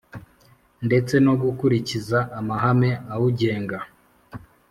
ndetse 0.87 1.15
no 1.25 1.33
gukurikiza 1.41 2.19
amahame 2.39 2.91
awugenga 3.13 3.77